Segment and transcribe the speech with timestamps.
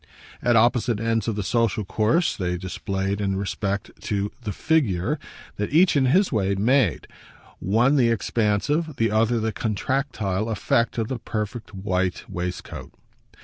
[0.41, 5.19] At opposite ends of the social course, they displayed, in respect to the "figure"
[5.57, 7.07] that each, in his way, made,
[7.59, 12.95] one the expansive, the other the contractile effect of the perfect white waistcoat.